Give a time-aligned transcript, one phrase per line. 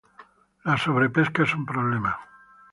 [0.69, 2.19] La sobrepesca es un problema.